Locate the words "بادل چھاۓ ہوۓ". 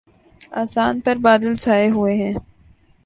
1.23-2.13